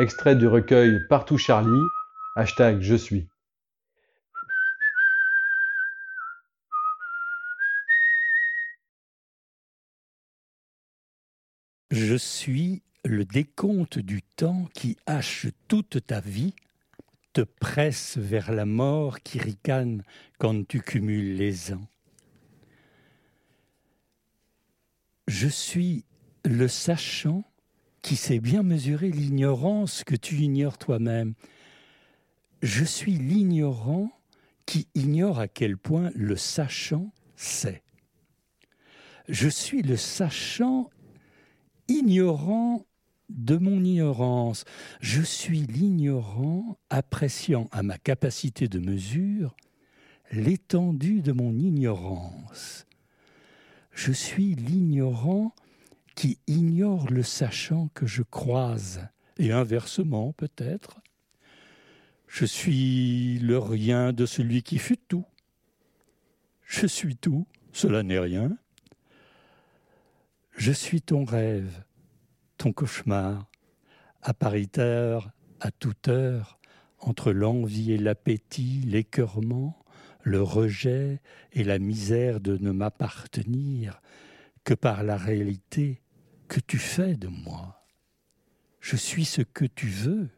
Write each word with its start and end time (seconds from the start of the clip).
Extrait 0.00 0.34
du 0.34 0.46
recueil 0.46 1.06
Partout 1.10 1.36
Charlie, 1.36 1.86
hashtag 2.34 2.80
Je 2.80 2.94
suis. 2.94 3.28
Je 11.90 12.14
suis 12.14 12.82
le 13.04 13.26
décompte 13.26 13.98
du 13.98 14.22
temps 14.22 14.70
qui 14.72 14.96
hache 15.04 15.48
toute 15.68 16.06
ta 16.06 16.20
vie, 16.20 16.54
te 17.34 17.42
presse 17.42 18.16
vers 18.16 18.52
la 18.52 18.64
mort 18.64 19.20
qui 19.20 19.38
ricane 19.38 20.02
quand 20.38 20.66
tu 20.66 20.80
cumules 20.80 21.36
les 21.36 21.74
ans. 21.74 21.86
Je 25.28 25.48
suis 25.48 26.06
le 26.46 26.68
sachant 26.68 27.44
qui 28.02 28.16
sait 28.16 28.40
bien 28.40 28.62
mesurer 28.62 29.10
l'ignorance 29.10 30.04
que 30.04 30.16
tu 30.16 30.36
ignores 30.36 30.78
toi-même. 30.78 31.34
Je 32.62 32.84
suis 32.84 33.14
l'ignorant 33.14 34.10
qui 34.66 34.88
ignore 34.94 35.38
à 35.38 35.48
quel 35.48 35.76
point 35.76 36.10
le 36.14 36.36
sachant 36.36 37.12
sait. 37.36 37.82
Je 39.28 39.48
suis 39.48 39.82
le 39.82 39.96
sachant 39.96 40.90
ignorant 41.88 42.86
de 43.28 43.56
mon 43.56 43.84
ignorance. 43.84 44.64
Je 45.00 45.22
suis 45.22 45.60
l'ignorant 45.60 46.78
appréciant 46.90 47.68
à 47.72 47.82
ma 47.82 47.98
capacité 47.98 48.68
de 48.68 48.78
mesure 48.78 49.54
l'étendue 50.32 51.22
de 51.22 51.32
mon 51.32 51.58
ignorance. 51.58 52.86
Je 53.92 54.12
suis 54.12 54.54
l'ignorant 54.54 55.54
qui 56.20 56.38
ignore 56.46 57.10
le 57.10 57.22
sachant 57.22 57.88
que 57.94 58.06
je 58.06 58.20
croise, 58.22 59.08
et 59.38 59.52
inversement 59.52 60.34
peut-être. 60.34 61.00
Je 62.26 62.44
suis 62.44 63.38
le 63.38 63.56
rien 63.56 64.12
de 64.12 64.26
celui 64.26 64.62
qui 64.62 64.76
fut 64.76 64.98
tout. 64.98 65.24
Je 66.66 66.86
suis 66.86 67.16
tout, 67.16 67.46
cela 67.72 68.02
n'est 68.02 68.18
rien. 68.18 68.54
Je 70.58 70.72
suis 70.72 71.00
ton 71.00 71.24
rêve, 71.24 71.84
ton 72.58 72.74
cauchemar, 72.74 73.50
appariteur 74.20 75.30
à 75.58 75.70
toute 75.70 76.08
heure, 76.08 76.60
entre 76.98 77.32
l'envie 77.32 77.92
et 77.92 77.98
l'appétit, 77.98 78.82
l'écœurement, 78.84 79.82
le 80.20 80.42
rejet 80.42 81.22
et 81.54 81.64
la 81.64 81.78
misère 81.78 82.40
de 82.40 82.58
ne 82.58 82.72
m'appartenir 82.72 84.02
que 84.64 84.74
par 84.74 85.02
la 85.02 85.16
réalité 85.16 86.02
que 86.50 86.58
tu 86.58 86.78
fais 86.78 87.14
de 87.14 87.28
moi. 87.28 87.86
Je 88.80 88.96
suis 88.96 89.24
ce 89.24 89.40
que 89.40 89.64
tu 89.64 89.86
veux. 89.86 90.28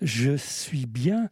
Je 0.00 0.38
suis 0.38 0.86
bien 0.86 1.28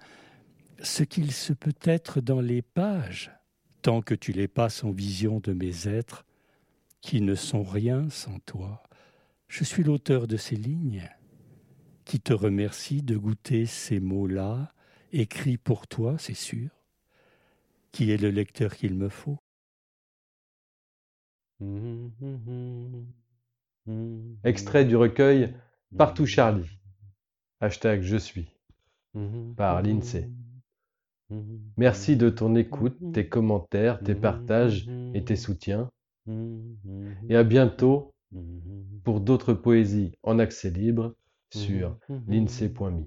ce 0.83 1.03
qu'il 1.03 1.33
se 1.33 1.55
peut 1.55 1.75
être 1.83 2.21
dans 2.21 2.43
les 2.43 2.61
pages, 2.61 3.33
tant 3.81 4.03
que 4.03 4.15
tu 4.15 4.33
les 4.33 4.49
passes 4.49 4.85
en 4.85 4.91
vision 4.91 5.41
de 5.41 5.55
mes 5.55 5.89
êtres 5.89 6.27
qui 7.01 7.23
ne 7.23 7.35
sont 7.35 7.63
rien 7.63 8.11
sans 8.11 8.39
toi. 8.41 8.83
Je 9.49 9.65
suis 9.65 9.83
l'auteur 9.83 10.27
de 10.27 10.37
ces 10.37 10.57
lignes 10.57 11.09
qui 12.05 12.21
te 12.21 12.35
remercie 12.35 13.03
de 13.03 13.17
goûter 13.17 13.65
ces 13.65 13.99
mots-là, 13.99 14.75
écrits 15.11 15.57
pour 15.57 15.87
toi, 15.87 16.17
c'est 16.19 16.35
sûr, 16.35 16.69
qui 17.93 18.11
est 18.11 18.19
le 18.19 18.29
lecteur 18.29 18.77
qu'il 18.77 18.95
me 18.95 19.09
faut? 19.09 19.39
Extrait 24.45 24.85
du 24.85 24.97
recueil 24.97 25.55
Partout 25.97 26.27
Charlie, 26.27 26.79
hashtag 27.61 28.03
Je 28.03 28.17
suis, 28.17 28.49
par 29.57 29.83
l'INSEE. 29.83 30.31
Merci 31.77 32.17
de 32.17 32.31
ton 32.31 32.55
écoute, 32.57 32.97
tes 33.13 33.29
commentaires, 33.29 34.01
tes 34.01 34.15
partages 34.15 34.89
et 35.15 35.25
tes 35.25 35.37
soutiens. 35.37 35.91
Et 37.29 37.37
à 37.37 37.45
bientôt 37.45 38.15
pour 39.05 39.21
d'autres 39.21 39.55
poésies 39.55 40.13
en 40.23 40.39
accès 40.39 40.71
libre 40.71 41.15
sur 41.53 41.99
l'INSEE.me. 42.29 43.07